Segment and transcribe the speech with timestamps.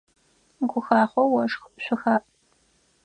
[0.69, 2.23] Гухахъо ошх, шъухаӏ!